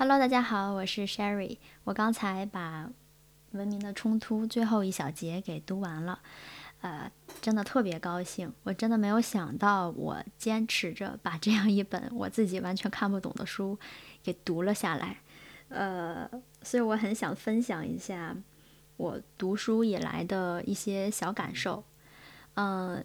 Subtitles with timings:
[0.00, 1.58] Hello，大家好，我是 Sherry。
[1.82, 2.84] 我刚才把
[3.50, 6.20] 《文明的冲突》最后一小节给读完了，
[6.82, 7.10] 呃，
[7.40, 8.52] 真的特别高兴。
[8.62, 13.76] 我真的没有想到，我坚持着把这样一本我自己完全看不懂的书
[14.22, 15.16] 给读了下来。
[15.68, 16.30] 呃，
[16.62, 18.36] 所以我很想分享一下
[18.98, 21.82] 我读书以来的一些小感受。
[22.54, 23.04] 嗯。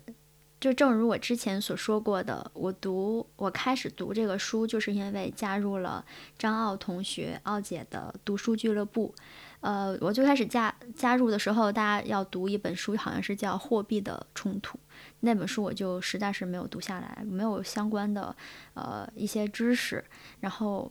[0.63, 6.05] 就正如我之前所说过的，我读我开始读这个书，就是因为加入了
[6.37, 9.13] 张奥同学、奥姐的读书俱乐部。
[9.59, 14.77] 呃，我最开始加加入的时候，大家要读一本书，好像是叫《货币的冲突》
[15.19, 18.33] 那本书，我就实在是没有读下来，没有相关的
[18.73, 20.01] 呃一些知识。
[20.39, 20.89] 然后，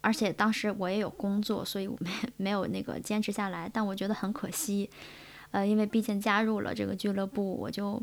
[0.00, 3.70] 而且当时我也有工作，所以我没没有那个坚持下来。
[3.72, 4.90] 但我觉得很可惜，
[5.52, 8.02] 呃，因为毕竟加入了这个俱乐部，我就。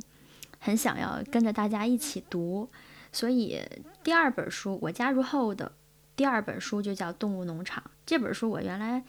[0.59, 2.69] 很想要跟着大家一起读，
[3.11, 3.61] 所以
[4.03, 5.71] 第二本书我加入后的
[6.15, 7.83] 第二本书就叫《动物农场》。
[8.05, 9.03] 这本书我原来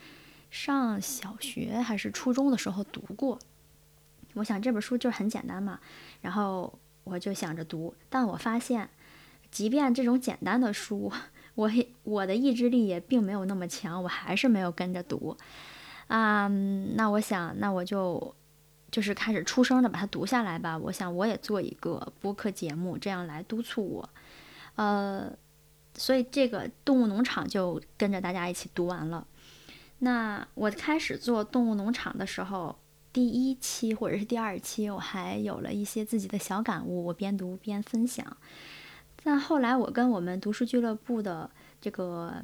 [0.49, 3.39] 上小学还是初中的时候读过。
[4.35, 5.79] 我想这本书就很简单嘛，
[6.21, 7.93] 然后我就想着读。
[8.09, 8.89] 但我发现，
[9.49, 11.11] 即便这种简单的书，
[11.55, 11.71] 我
[12.03, 15.35] 我的意志力也并没有那么强，我还是没有跟着读。
[16.07, 16.47] 啊，
[16.95, 18.35] 那我想，那我就。
[18.91, 20.77] 就是开始出声的把它读下来吧。
[20.77, 24.09] 我想我也做一个播客节目，这样来督促我。
[24.75, 25.31] 呃，
[25.95, 29.25] 所以这个动物农场就跟着大家一起读完了。
[29.99, 32.77] 那我开始做动物农场的时候，
[33.11, 38.25] 第一期或者是第二期，我还有了一些自己的小感悟，我边读边分享。
[39.21, 41.51] 但后来我跟我们读书俱乐部的
[41.81, 42.41] 这个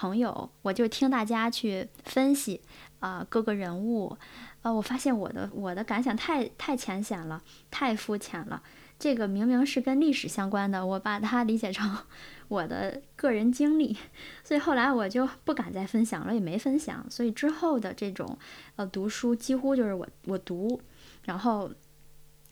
[0.00, 2.62] 朋友，我就听大家去分析
[3.00, 4.16] 啊各个人物。
[4.62, 8.62] 呃，我发现我的我的感想太太浅显了，太肤浅了。
[8.98, 11.98] 这个明明是跟历史相关的，我把它理解成
[12.48, 13.94] 我的个人经历，
[14.42, 17.04] 所以后来我就不敢再分享了，也没分享。
[17.10, 18.38] 所以之后的这种
[18.76, 20.80] 呃读书，几乎就是我我读，
[21.24, 21.70] 然后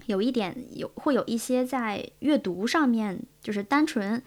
[0.05, 4.23] 有一点有会有一些在阅读上面，就是单纯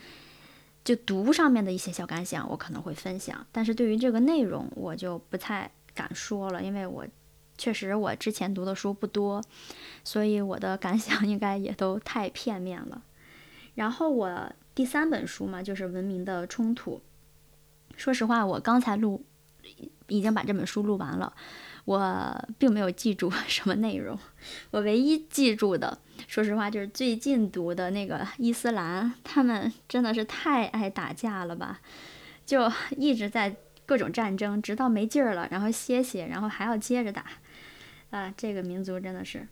[0.84, 3.46] 就读上面的一些小感想，我可能会分享。
[3.52, 7.06] 但是对于这个内容，我就不太敢说了，因为我。
[7.58, 9.40] 确实，我之前读的书不多，
[10.04, 13.04] 所以我的感想应该也都太片面了。
[13.76, 17.00] 然后我第三本书嘛，就是《文明的冲突》。
[17.96, 19.24] 说实话，我刚才录，
[20.08, 21.32] 已经把这本书录完了，
[21.86, 24.18] 我并没有记住 什么内容。
[24.72, 25.98] 我唯一记住的，
[26.28, 31.80] 说实话，就是最近读的那个伊斯兰，他们真的是太爱打架了吧，
[32.46, 33.56] 就一直在
[33.86, 37.26] 各种战争，直到没劲儿了，然后歇歇，然后还要接着打。
[38.10, 39.48] 啊，这个民族真的是。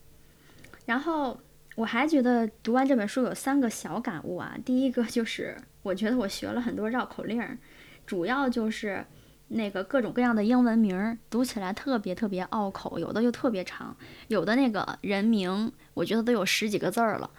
[0.85, 1.39] 然后
[1.75, 4.57] 我还觉得读完这本书有三个小感悟啊。
[4.65, 7.57] 第一个就是，我觉得我学了很多绕口令，
[8.05, 9.05] 主要就是
[9.49, 13.95] 那个各种各样的英文名，读起来特别特别拗口，有的又特别长，
[14.27, 17.29] 有的那个人名，我觉得都有十几个字儿了。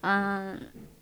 [0.00, 0.58] 嗯，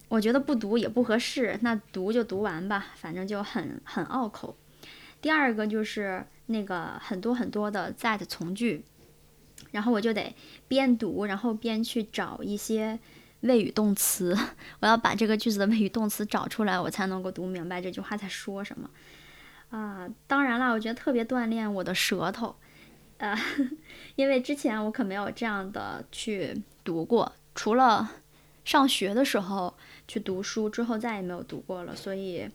[0.09, 4.57] 我觉得不读也不合适，那读就读完吧，反正就很很拗口。
[5.21, 8.85] 第二个就是那个很多很多的 that 从句。
[9.71, 10.35] 然后我就得
[10.69, 12.99] 边读，然后边去找一些
[13.41, 14.37] 谓语动词。
[14.81, 18.89] 我要把这个句子的谓语动词找出来，我才能够读明白这句话在说什么。
[19.71, 22.55] 啊，当然了，我觉得特别锻炼我的舌头。
[23.19, 23.37] 呃，
[24.17, 28.11] 因为之前我可没有这样的去读过，除了
[28.65, 29.75] 上学的时候
[30.07, 31.97] 去读书之后，再也没有读过了。
[31.97, 32.49] 所以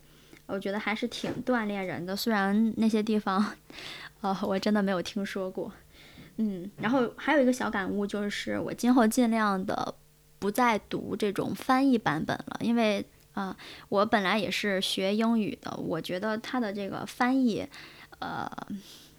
[0.46, 2.16] 我觉得还是挺锻炼人的。
[2.16, 3.54] 虽然那些地方，
[4.22, 5.72] 呃，我真的没有听说过。
[6.38, 9.94] 嗯，然后还有一个小感悟，就是我今后尽量的
[10.40, 13.56] 不再读这种翻译版本了，因为啊，
[13.90, 17.68] 我本来也是学英语的，我觉得它的这个翻译，
[18.20, 18.50] 呃，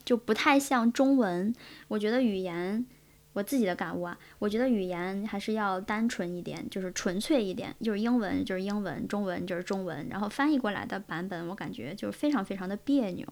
[0.04, 1.54] 就不太像中文。
[1.88, 2.86] 我觉得语言，
[3.32, 13.26] 我自己的感悟啊，我觉得语言还是要单纯一点，就是纯粹一点，就是英文就是英文，中文就是中文，然后翻译过来的版本，我感觉就是非常非常的别扭，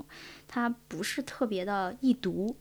[0.49, 2.57] 它不是特别的易读。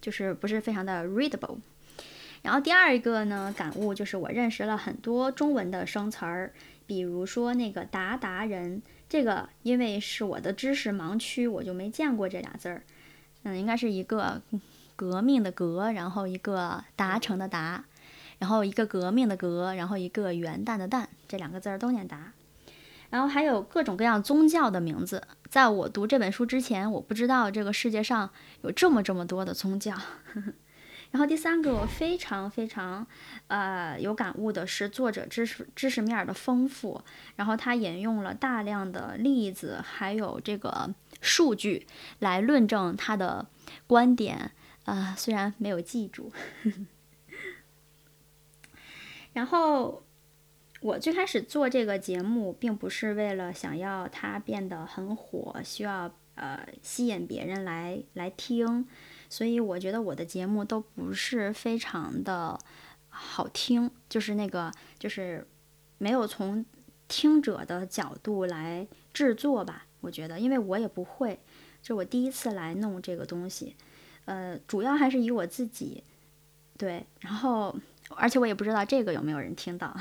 [0.00, 1.58] 就是不是非常的 readable，
[2.42, 6.52] 然后第二个呢感悟就是我认识了很多中文的生词儿，
[6.86, 12.82] 比如说那个达达人，这个因为是我的知识盲区，我就没见过这俩字儿，
[13.42, 14.40] 嗯，应该是一个
[14.96, 17.84] 革命的革，然后一个达成的达，
[18.38, 22.32] 然后一个革命的革，然后一个元旦的旦，这两个字儿都念达。
[23.10, 28.30] 然后还有各种各样宗教的名字，在我读这本书之前，我不知道这个世界上
[28.60, 29.94] 有这么这么多的宗教。
[31.10, 33.06] 然后第三个我非常非常
[33.46, 37.02] 呃有感悟的是作者知识知识面的丰富，
[37.36, 41.86] 然后他引用了大量的例子还有这个数据
[42.18, 43.46] 来论证他的
[43.86, 44.52] 观点，
[44.84, 46.32] 啊虽然没有记住，
[49.32, 50.02] 然后。
[50.80, 58.86] 我最开始做这个节目，并不是为了想要它变得很火，需要呃吸引别人来来听，
[59.28, 62.58] 所以我觉得我的节目都不是非常的
[63.08, 65.46] 好听，就是那个就是
[65.98, 66.64] 没有从
[67.06, 69.86] 听者的角度来制作吧。
[70.00, 71.38] 我觉得，因为我也不会，
[71.82, 73.76] 这我第一次来弄这个东西，
[74.24, 76.02] 呃，主要还是以我自己
[76.76, 77.76] 对，然后。
[78.16, 79.94] 而且我也不知道这个有没有人听到，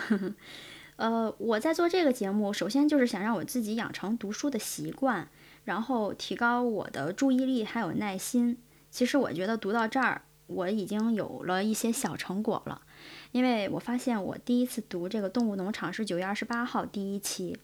[0.96, 5.28] 呃，我在做这个节目，首先就是想让我自己养成读书的习惯，
[5.66, 8.58] 然后提高我的注意力还有耐心。
[8.98, 12.82] 其实我觉得读到这儿，我已经有了一些小成果了，
[13.32, 17.56] 因为我发现我第一次读这个《动物农场》是九月二十八号第一期，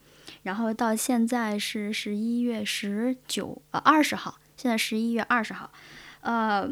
[0.44, 5.72] 然后到现在是十一月十九呃二十号，现在十一月二十号，
[6.22, 6.70] 呃。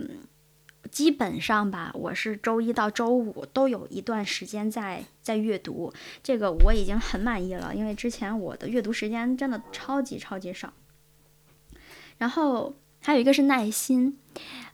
[0.89, 10.73] 基本上吧，我是周一到周五都有一段时间在在阅读，这个我已经很满意了，因为之前我的阅读时间真的超级超级少。
[12.17, 14.17] 然后还有一个是耐心，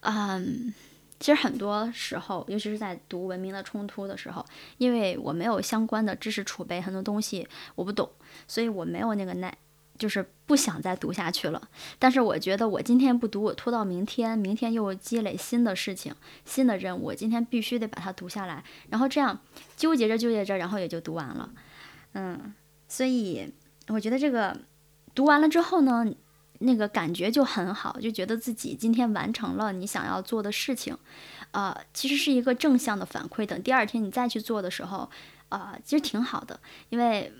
[0.01, 0.73] 嗯，
[1.19, 4.45] 其实很多时候，尤其是在读《文明的冲突》的时候，
[4.77, 8.09] 因为我没有相关的知识储备，很多东西我不懂，
[8.47, 9.57] 所以我没有那个耐。
[9.97, 16.13] 就是不想再读下去了，但是我觉得我今天不读，我拖到明天，明天又积累新的事情、
[16.45, 19.41] 新的任务，我今天必须得把它读下来，然后这样
[19.75, 21.49] 纠结着纠结着，然后也就读完了。
[22.13, 22.53] 嗯，
[22.87, 23.51] 所以
[23.87, 24.55] 我觉得这个
[25.15, 26.05] 读完了之后呢，
[26.59, 30.97] 那个感觉就很好，就觉得自己今天完成了你想要做的事情，
[31.51, 33.45] 呃，其实是一个正向的反馈。
[33.45, 35.09] 等第二天你再去做的时候，
[35.49, 36.59] 呃，其实挺好的，
[36.89, 37.33] 因为。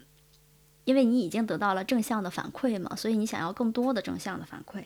[0.88, 4.86] 因为你已经得到了正向的反馈嘛，所以你想要更多的正向的反馈。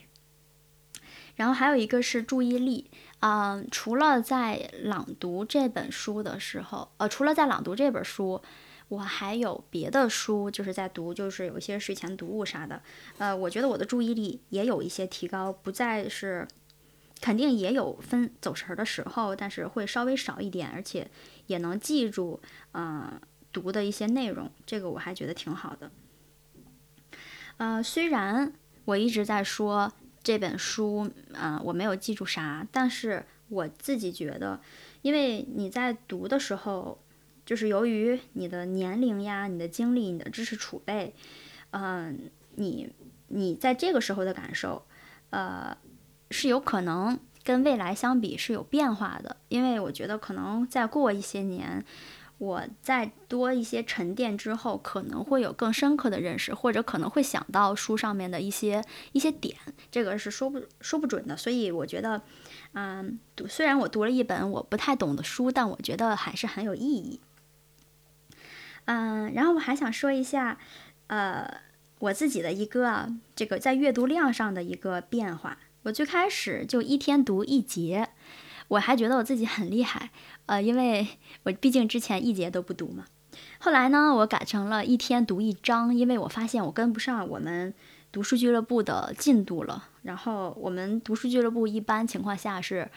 [1.36, 2.90] 然后还有一个是注意力，
[3.20, 8.42] 嗯，除了在朗读这本书的时候，呃，除了在朗读这本书，
[8.92, 12.82] 我还有别的书，就是在读，就是有一些睡前读物啥的，
[13.18, 16.46] 呃，我觉得我的注意力也有一些提高，不再是，
[17.20, 21.10] 肯定也有分走神的时候，但是会稍微少一点，而且
[21.46, 22.40] 也能记住，
[22.72, 23.20] 嗯。
[23.52, 25.90] 读的一些内容，这个我还觉得挺好的。
[27.58, 28.50] 呃，虽然
[28.86, 29.92] 我一直在说
[30.22, 34.58] 这本书，嗯，我没有记住啥，但是我自己觉得，
[35.02, 36.98] 因为你在读的时候，
[37.52, 41.14] 就是由于你的年龄呀、你的经历、你的知识储备，
[41.72, 42.90] 嗯，你
[43.28, 44.86] 你在这个时候的感受，
[45.28, 45.76] 呃，
[46.30, 51.84] 是有可能跟未来相比是有变化的，因为我觉得可能再过一些年。
[52.38, 58.82] 我再多一些沉淀之后，可能会有更深刻的认识，或者可能会想到书上面的一些
[59.12, 59.54] 一些点，
[59.90, 61.36] 这个是说不说不准的。
[61.36, 62.22] 所以我觉得，
[62.72, 67.20] 嗯，读虽然我读了一本我不太懂的书，但我觉得还是很有意义。
[68.86, 70.58] 嗯，然后我还想说一下，
[71.06, 71.60] 呃，
[71.98, 75.58] 我自己的一个这个在阅读量上的一个变化。
[75.84, 78.10] 我最开始就一天读一节。
[78.68, 80.10] 我还觉得我自己很厉害，
[80.46, 81.06] 呃，因为
[81.42, 83.04] 我毕竟之前一节都不读嘛。
[83.58, 87.74] 后来呢，我改成了一天读一章，因为我发现我跟不上我们
[88.10, 89.88] 读书俱乐部的进度了。
[90.02, 92.90] 然后我们读书俱乐部一般情况下是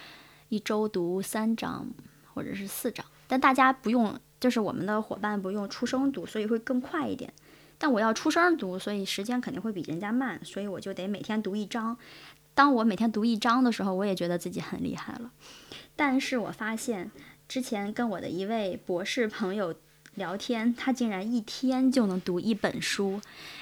[0.47, 1.87] 一周读三章
[2.33, 7.33] 或者是四章，但大家不用，就是我们的伙伴不用出声读，所以会更快一点。
[7.79, 11.97] 但我要出声读，所以时间肯定会比人家慢，所以我就得每天读一章。
[12.53, 15.31] 当我每天读一章的时候，我也觉得自己很厉害了。
[15.95, 17.09] 但是我发现，
[17.47, 19.73] 之前跟我的一位博士朋友
[20.13, 23.19] 聊天，他竟然一天就能读一本书。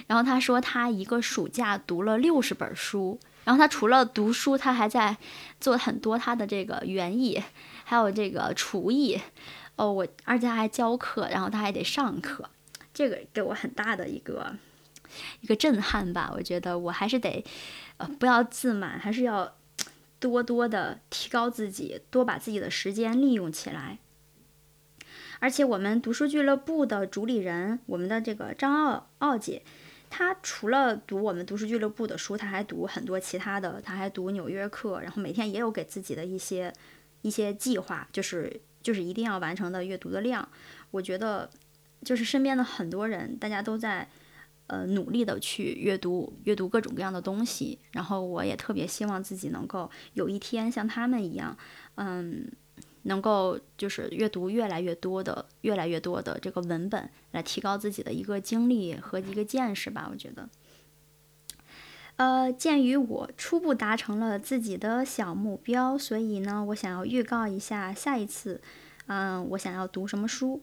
[0.08, 3.18] 然后他说他一个暑假读了六十本书。
[3.46, 5.16] 然后他除了读书，他还在
[5.62, 7.42] 做很多他的这个园艺，
[7.86, 9.22] 还有这个厨艺。
[9.75, 12.50] 哦，我而且还教课，然后他还得上课，
[12.94, 14.56] 这个给我很大的一个
[15.42, 16.32] 一个震撼吧。
[16.36, 17.44] 我觉得我还是得，
[17.98, 19.56] 呃，不要自满，还是要。
[20.20, 24.00] 多多的提高自己，多把自己的时间利用起来。
[25.39, 29.63] 而且我们读书俱乐部的主理人，我们的这个张傲傲姐，
[30.10, 36.74] 她除了读我们读书俱乐部的书，她还读很多其他的，她还读《纽约客》，然后每天也有给自己的一些
[37.22, 40.48] 一些计划，就是就是一定要完成的阅读的量。
[40.92, 41.50] 我觉得，
[42.04, 44.08] 就是身边的很多人，大家都在。
[44.68, 47.78] 呃，努力的去阅读，阅读各种各样的东西。
[47.92, 51.56] 然后我也特别希望自己能够有一天像他们一样，
[51.96, 52.50] 嗯，
[53.04, 60.08] 能够就是阅读越来越多的、越来越多的这个文本，来提高自己的一个经历和一个见识吧。
[60.10, 60.50] 我觉得，
[62.15, 68.62] 呃，鉴于我初步达成了自己的小目标，所以呢，我想要预告一下下一次，
[69.08, 70.62] 嗯，我想要读什么书。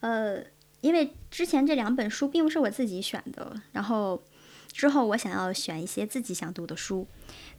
[0.00, 0.42] 呃，
[0.80, 4.22] 因为之前这两本书并不是我自己选的，然后
[4.68, 7.06] 之后我想要选一些自己想读的书。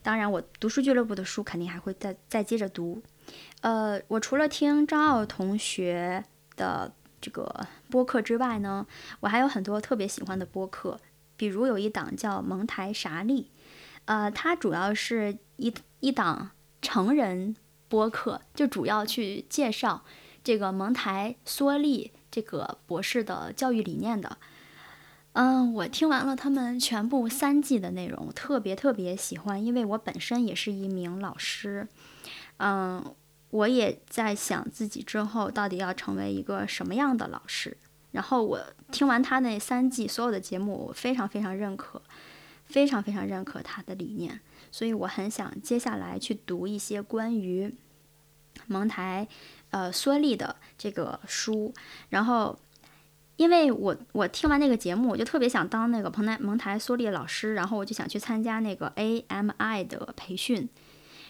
[0.01, 3.01] 当然，我读书俱乐部的书肯定还会再再接着读。
[3.61, 6.23] 呃，我除了听张奥同学
[6.55, 8.85] 的这个播客之外呢，
[9.21, 10.99] 我还有很多特别喜欢的播客，
[11.35, 13.51] 比如有一档叫蒙台啥利，
[14.05, 17.55] 呃，它主要是一一档成人
[17.87, 20.03] 播客，就主要去介绍
[20.43, 24.37] 这个蒙台梭利这个博士的教育理念的。
[25.33, 31.87] 嗯，我听完了他们全部三季的内容，特别特别喜欢，因为我本身也是一名老师。
[32.57, 33.15] 嗯，
[33.49, 37.77] 我也在想自己之后到底要成为一个什么样的老师。
[38.13, 38.59] 然后我
[38.93, 42.01] 听完他那三季所有的节目，我非常非常认可，
[42.65, 44.39] 非常非常认可他的理念。
[44.71, 47.75] 所以我很想接下来去读一些关于
[48.67, 49.27] 蒙台
[49.71, 51.73] 呃梭利的这个书，
[52.09, 52.57] 然后。
[53.35, 60.69] 因为我我听完那个节目，我就特别想当那个蓬台蒙台梭利老师，然后我就想去参加那个 AMI 的培训，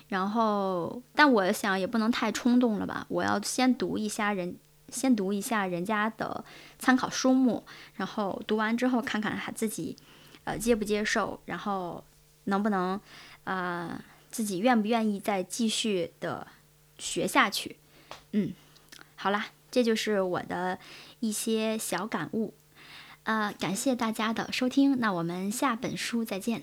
[0.10, 4.58] 然后但我想也不能太冲动了吧，我要先读一下人，
[4.94, 6.46] 先读一下人家的
[6.80, 9.98] 参考书目，然后读完之后看看他自己，
[10.46, 12.04] 呃接不接受，然后
[12.46, 13.02] 能不能，
[13.44, 14.00] 呃
[14.32, 16.48] 自己愿不愿意再继续的
[16.98, 17.76] 学下去，
[18.32, 18.54] 嗯，
[19.16, 19.48] 好啦。
[19.74, 20.78] 这就是我的
[21.20, 22.54] 一些小感悟，
[23.24, 26.62] 呃，感谢大家的收听，那我们下本书再见。